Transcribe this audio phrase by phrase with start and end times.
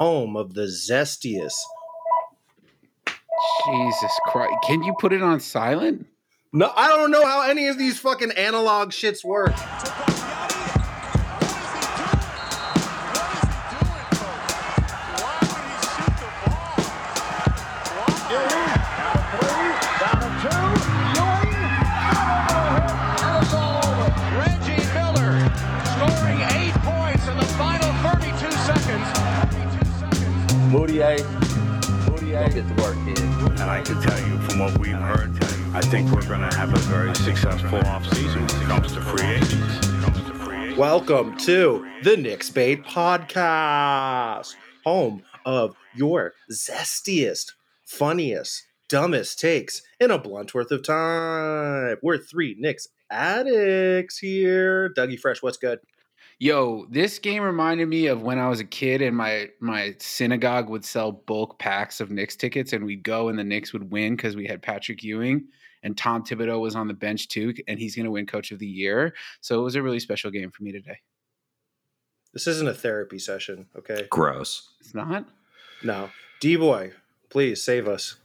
[0.00, 1.52] home of the zestiest.
[3.66, 4.54] Jesus Christ.
[4.66, 6.06] Can you put it on silent?
[6.54, 9.52] No, I don't know how any of these fucking analog shits work.
[20.42, 20.79] Reggie
[32.40, 32.62] Moutier.
[32.62, 33.20] Get to work, kid.
[33.20, 35.32] And I can tell you from what we've heard,
[35.74, 39.26] I think we're going to have a very successful offseason when it comes to free
[39.26, 39.86] agents.
[39.86, 40.78] When it comes to free agents.
[40.78, 44.54] Welcome to the Knicks Bait Podcast,
[44.84, 47.52] home of your zestiest,
[47.84, 51.96] funniest, dumbest takes in a blunt worth of time.
[52.02, 54.90] We're three Knicks addicts here.
[54.96, 55.80] Dougie Fresh, what's good?
[56.42, 60.70] Yo, this game reminded me of when I was a kid and my my synagogue
[60.70, 64.16] would sell bulk packs of Knicks tickets and we'd go and the Knicks would win
[64.16, 65.44] because we had Patrick Ewing
[65.82, 68.58] and Tom Thibodeau was on the bench too and he's going to win coach of
[68.58, 69.14] the year.
[69.42, 70.96] So it was a really special game for me today.
[72.32, 74.06] This isn't a therapy session, okay?
[74.08, 74.70] Gross.
[74.80, 75.28] It's not?
[75.82, 76.08] No.
[76.40, 76.92] D boy,
[77.28, 78.16] please save us.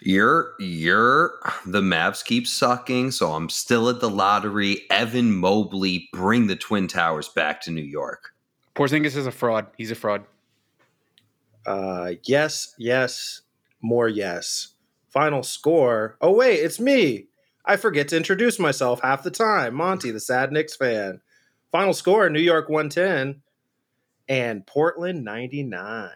[0.00, 1.34] You're you're
[1.66, 4.82] the Mavs keep sucking, so I'm still at the lottery.
[4.90, 8.34] Evan Mobley, bring the Twin Towers back to New York.
[8.74, 9.66] Porzingis is a fraud.
[9.76, 10.24] He's a fraud.
[11.66, 13.42] Uh, yes, yes,
[13.80, 14.74] more yes.
[15.10, 16.16] Final score.
[16.20, 17.26] Oh, wait, it's me.
[17.64, 19.74] I forget to introduce myself half the time.
[19.74, 21.20] Monty, the sad Knicks fan.
[21.72, 23.42] Final score New York 110
[24.28, 26.10] and Portland 99.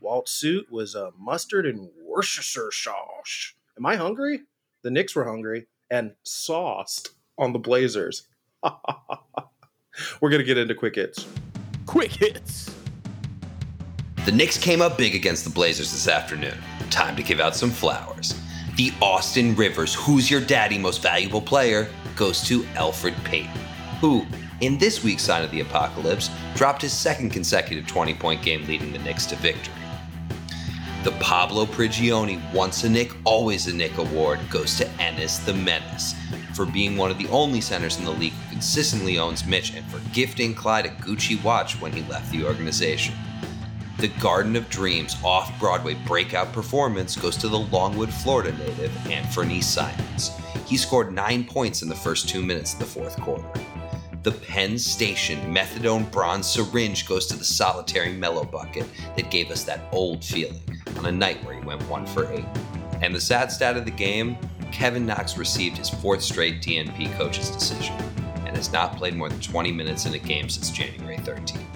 [0.00, 3.52] Walt suit was a mustard and Worcestershire sauce.
[3.76, 4.40] Am I hungry?
[4.82, 8.26] The Knicks were hungry and sauced on the Blazers.
[10.22, 11.26] We're going to get into quick hits.
[11.84, 12.74] Quick hits.
[14.24, 16.56] The Knicks came up big against the Blazers this afternoon.
[16.88, 18.34] Time to give out some flowers.
[18.76, 21.86] The Austin Rivers Who's Your Daddy Most Valuable Player
[22.16, 23.60] goes to Elfrid Payton,
[24.00, 24.24] who,
[24.62, 28.90] in this week's Sign of the Apocalypse, dropped his second consecutive 20 point game leading
[28.90, 29.74] the Knicks to victory.
[31.06, 36.16] The Pablo Prigioni Once a Knick, Always a Knick award goes to Enes the Menace
[36.52, 39.86] for being one of the only centers in the league who consistently owns Mitch and
[39.86, 43.14] for gifting Clyde a Gucci watch when he left the organization.
[43.98, 49.62] The Garden of Dreams off Broadway breakout performance goes to the Longwood, Florida native Anfernee
[49.62, 50.32] Simons.
[50.66, 53.46] He scored nine points in the first two minutes of the fourth quarter.
[54.24, 59.62] The Penn Station methadone bronze syringe goes to the solitary Melo bucket that gave us
[59.62, 60.60] that old feeling
[60.98, 62.46] on a night where he went one for eight.
[63.02, 64.36] And the sad stat of the game
[64.72, 67.94] Kevin Knox received his fourth straight DNP coach's decision
[68.46, 71.66] and has not played more than 20 minutes in a game since January 13.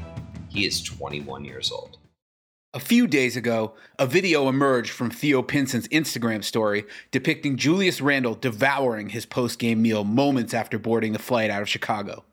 [0.48, 1.98] He is 21 years old.
[2.72, 8.36] A few days ago, a video emerged from Theo Pinson's Instagram story depicting Julius Randle
[8.36, 12.24] devouring his post game meal moments after boarding the flight out of Chicago.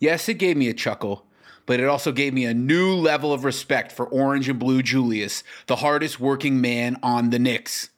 [0.00, 1.24] Yes, it gave me a chuckle,
[1.66, 5.42] but it also gave me a new level of respect for Orange and Blue Julius,
[5.66, 7.90] the hardest working man on the Knicks.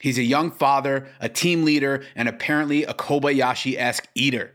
[0.00, 4.52] He's a young father, a team leader, and apparently a Kobayashi esque eater.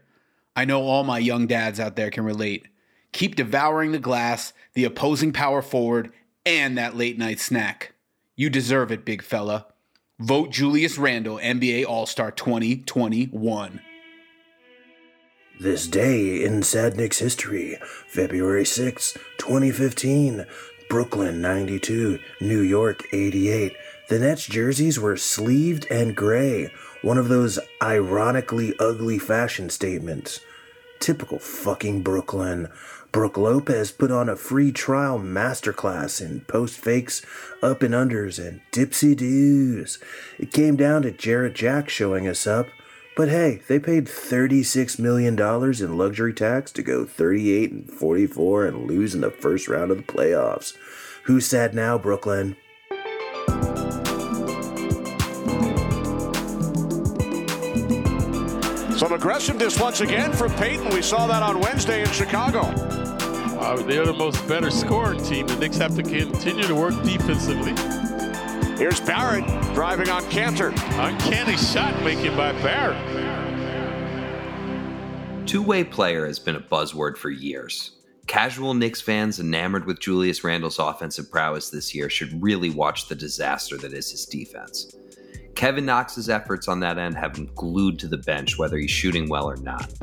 [0.56, 2.68] I know all my young dads out there can relate.
[3.14, 6.12] Keep devouring the glass, the opposing power forward,
[6.46, 7.94] and that late night snack.
[8.36, 9.68] You deserve it, big fella.
[10.20, 13.82] Vote Julius Randle NBA All Star 2021.
[15.60, 20.46] This day in Sad Knicks history, February 6, 2015,
[20.88, 23.74] Brooklyn 92, New York 88.
[24.08, 26.70] The Nets jerseys were sleeved and gray,
[27.02, 30.42] one of those ironically ugly fashion statements.
[31.00, 32.68] Typical fucking Brooklyn.
[33.12, 37.26] Brook Lopez put on a free trial masterclass in post fakes,
[37.64, 39.98] up and unders, and dipsy doos.
[40.38, 42.68] It came down to Jarrett Jack showing us up.
[43.18, 48.86] But hey, they paid $36 million in luxury tax to go 38 and 44 and
[48.86, 50.78] lose in the first round of the playoffs.
[51.24, 52.56] Who's sad now, Brooklyn?
[58.96, 60.90] Some aggressiveness once again from Payton.
[60.90, 62.60] We saw that on Wednesday in Chicago.
[62.60, 65.48] Uh, they're the most better scoring team.
[65.48, 67.74] The Knicks have to continue to work defensively.
[68.78, 69.44] Here's Barrett
[69.74, 70.72] driving on Kanter.
[71.00, 73.17] Uncanny shot making by Barrett.
[75.48, 77.92] Two way player has been a buzzword for years.
[78.28, 83.16] Casual Knicks fans enamored with Julius Randle's offensive prowess this year should really watch the
[83.16, 84.94] disaster that is his defense.
[85.56, 89.30] Kevin Knox's efforts on that end have him glued to the bench, whether he's shooting
[89.30, 89.94] well or not.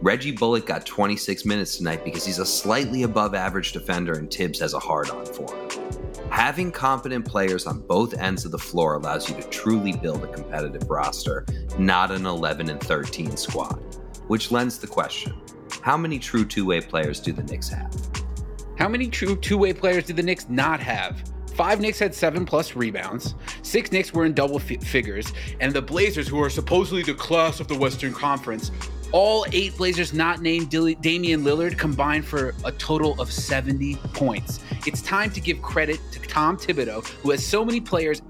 [0.00, 4.60] Reggie Bullock got 26 minutes tonight because he's a slightly above average defender and Thibs
[4.60, 6.30] has a hard on for him.
[6.30, 10.28] Having competent players on both ends of the floor allows you to truly build a
[10.28, 11.44] competitive roster,
[11.80, 13.82] not an 11 and 13 squad.
[14.26, 15.34] Which lends the question
[15.80, 17.94] how many true two way players do the Knicks have?
[18.78, 21.22] How many true two way players did the Knicks not have?
[21.54, 23.34] Five Knicks had seven plus rebounds.
[23.62, 25.32] Six Knicks were in double fi- figures.
[25.60, 28.72] And the Blazers, who are supposedly the class of the Western Conference,
[29.12, 34.58] all eight Blazers not named Dil- Damian Lillard combined for a total of 70 points.
[34.84, 38.20] It's time to give credit to Tom Thibodeau, who has so many players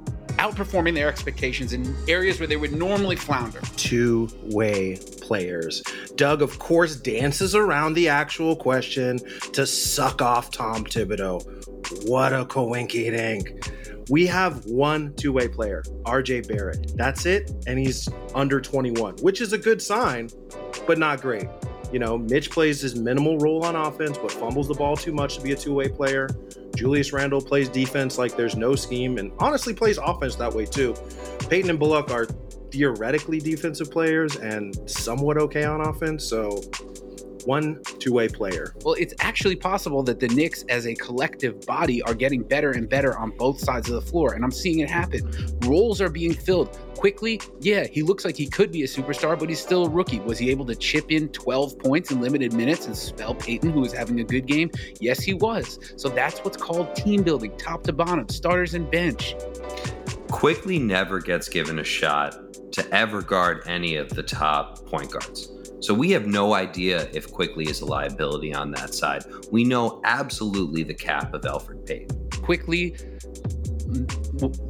[0.44, 3.60] outperforming their expectations in areas where they would normally flounder.
[3.76, 5.82] Two way players.
[6.16, 9.18] Doug, of course, dances around the actual question
[9.52, 12.08] to suck off Tom Thibodeau.
[12.08, 13.70] What a coinkydink.
[14.10, 16.94] We have one two way player, RJ Barrett.
[16.94, 17.50] That's it.
[17.66, 20.28] And he's under 21, which is a good sign,
[20.86, 21.48] but not great.
[21.90, 25.36] You know, Mitch plays his minimal role on offense, but fumbles the ball too much
[25.36, 26.28] to be a two way player.
[26.74, 30.94] Julius Randle plays defense like there's no scheme and honestly plays offense that way too.
[31.48, 32.26] Payton and Bullock are
[32.70, 36.24] theoretically defensive players and somewhat okay on offense.
[36.28, 36.60] So,
[37.46, 38.74] one two way player.
[38.84, 42.88] Well, it's actually possible that the Knicks as a collective body are getting better and
[42.88, 44.34] better on both sides of the floor.
[44.34, 45.30] And I'm seeing it happen.
[45.62, 47.40] Roles are being filled quickly.
[47.60, 50.20] Yeah, he looks like he could be a superstar, but he's still a rookie.
[50.20, 53.80] Was he able to chip in 12 points in limited minutes and spell Payton, who
[53.80, 54.70] was having a good game?
[55.00, 55.78] Yes, he was.
[55.96, 59.34] So that's what's called team building, top to bottom, starters and bench.
[60.30, 62.36] Quickley never gets given a shot
[62.72, 65.53] to ever guard any of the top point guards.
[65.84, 69.22] So we have no idea if Quickley is a liability on that side.
[69.52, 72.30] We know absolutely the cap of Elfrid Payton.
[72.40, 72.96] Quickley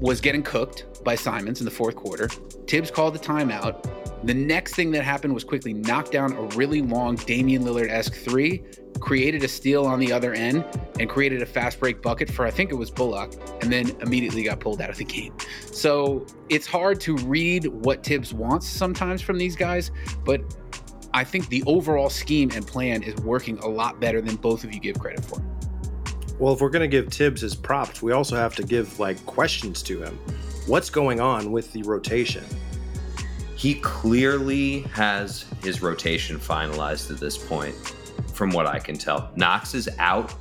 [0.01, 2.27] was getting cooked by Simons in the fourth quarter.
[2.67, 3.89] Thibs called the timeout.
[4.27, 8.15] The next thing that happened was Quickley knocked down a really long Damian Lillard esque
[8.15, 8.65] three,
[8.99, 10.65] created a steal on the other end,
[10.99, 14.43] and created a fast break bucket for I think it was Bullock, and then immediately
[14.43, 15.33] got pulled out of the game.
[15.67, 19.93] So it's hard to read what Thibs wants sometimes from these guys,
[20.25, 20.41] but
[21.15, 24.75] I think the overall scheme and plan is working a lot better than both of
[24.75, 25.41] you give credit for.
[26.41, 29.25] Well, if we're going to give Thibs his props, we also have to give like
[29.25, 30.19] questions to him.
[30.67, 32.45] What's going on with the rotation?
[33.55, 37.77] He clearly has his rotation finalized at this point,
[38.33, 39.31] from what I can tell.
[39.37, 40.35] Knox is out,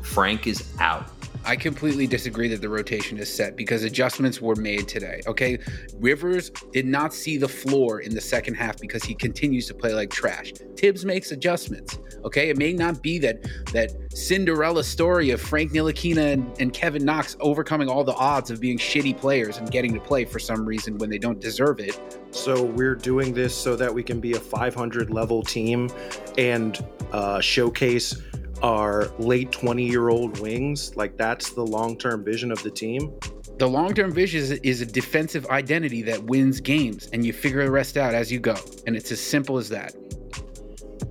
[0.00, 1.10] Frank is out.
[1.44, 5.22] I completely disagree that the rotation is set because adjustments were made today.
[5.26, 5.58] Okay.
[5.96, 9.94] Rivers did not see the floor in the second half because he continues to play
[9.94, 10.52] like trash.
[10.76, 11.98] Thibs makes adjustments.
[12.24, 12.50] Okay.
[12.50, 13.42] It may not be that
[13.72, 18.60] that Cinderella story of Frank Ntilikina and, and Kevin Knox overcoming all the odds of
[18.60, 21.98] being shitty players and getting to play for some reason when they don't deserve it.
[22.32, 25.90] So we're doing this so that we can be a 500 level team
[26.38, 28.20] and uh, showcase
[28.62, 30.96] our late 20 year old wings.
[30.96, 33.12] Like that's the long term vision of the team.
[33.58, 37.64] The long term vision is, is a defensive identity that wins games, and you figure
[37.64, 38.56] the rest out as you go.
[38.86, 39.94] And it's as simple as that.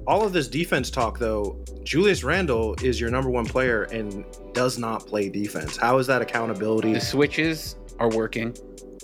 [0.08, 4.80] All of this defense talk, though, Julius Randle is your number one player and does
[4.80, 5.78] not play defense.
[5.78, 6.94] How is that accountability?
[6.94, 8.56] The switches are working.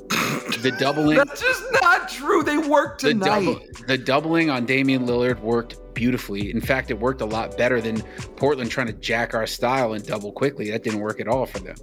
[0.09, 1.17] The doubling.
[1.17, 2.43] That's just not true.
[2.43, 3.59] They worked the, tonight.
[3.87, 6.51] the doubling on Damian Lillard worked beautifully.
[6.51, 8.01] In fact, it worked a lot better than
[8.35, 10.71] Portland trying to jack our style and double quickly.
[10.71, 11.75] That didn't work at all for them.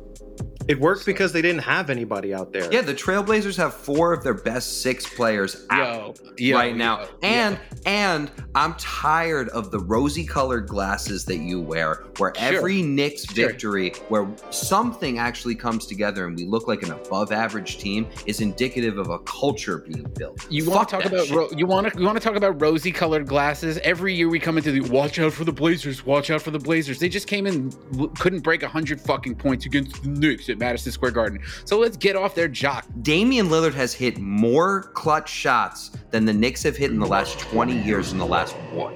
[0.69, 2.72] It worked because they didn't have anybody out there.
[2.72, 7.01] Yeah, the Trailblazers have four of their best six players out Yo, yo, right now.
[7.01, 7.81] yo, and yo.
[7.87, 12.44] and I'm tired of the rosy colored glasses that you wear where Sure.
[12.56, 13.48] every Knicks Sure.
[13.48, 18.41] victory where something actually comes together and we look like an above average team is
[18.41, 20.46] indicative of a culture being built.
[20.48, 22.93] You want to talk about ro- you want to you want to talk about rosy
[22.93, 23.79] colored glasses?
[23.82, 26.58] Every year we come into the watch out for the Blazers, watch out for the
[26.58, 26.98] Blazers.
[26.98, 27.72] They just came in
[28.19, 31.41] couldn't break 100 fucking points against the Knicks at Madison Square Garden.
[31.65, 32.87] So let's get off their jock.
[33.03, 37.39] Damian Lillard has hit more clutch shots than the Knicks have hit in the last
[37.41, 38.94] 20 years in the last one.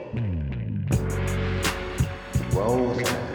[2.52, 3.26] Roll that.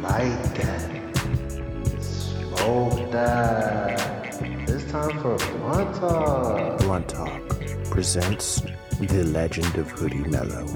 [0.00, 2.02] Light that.
[2.02, 4.40] Smoke that.
[4.68, 6.78] It's time for blunt talk.
[6.78, 7.42] Blunt Talk
[7.90, 8.62] presents
[9.00, 10.66] The Legend of Hoodie Melo.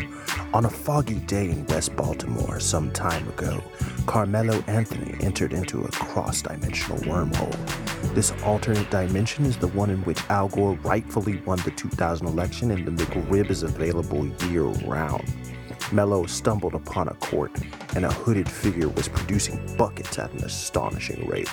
[0.53, 3.63] On a foggy day in West Baltimore some time ago,
[4.07, 8.15] Carmelo Anthony entered into a cross dimensional wormhole.
[8.15, 12.73] This alternate dimension is the one in which Al Gore rightfully won the 2000 election
[12.73, 15.25] and the McRib is available year round.
[15.93, 17.53] Melo stumbled upon a court,
[17.95, 21.49] and a hooded figure was producing buckets at an astonishing rate.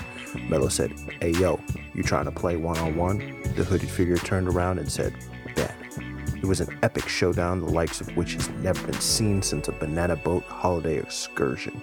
[0.49, 1.59] Melo said, Hey yo,
[1.93, 3.19] you trying to play one on one?
[3.55, 5.13] The hooded figure turned around and said.
[6.45, 9.71] It was an epic showdown, the likes of which has never been seen since a
[9.71, 11.81] banana boat holiday excursion.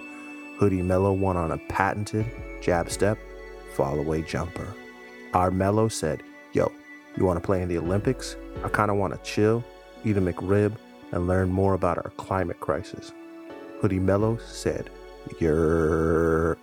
[0.56, 2.24] Hoodie Melo won on a patented
[2.60, 3.18] jab step,
[3.74, 4.68] fall away jumper.
[5.34, 6.70] Our Melo said, Yo,
[7.16, 8.36] you want to play in the Olympics?
[8.62, 9.64] I kind of want to chill,
[10.04, 10.76] eat a McRib,
[11.10, 13.10] and learn more about our climate crisis.
[13.80, 14.90] Hoodie Melo said,
[15.40, 16.56] You're.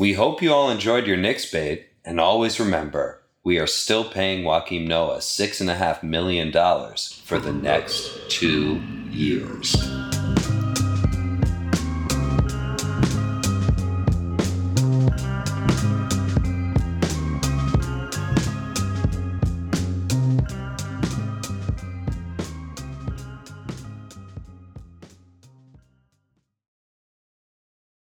[0.00, 3.17] We hope you all enjoyed your Knicks bait, and always remember,
[3.48, 6.52] we are still paying Joakim Noah $6.5 million
[7.24, 9.74] for the next two years.